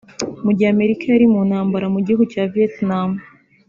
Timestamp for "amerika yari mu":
0.75-1.41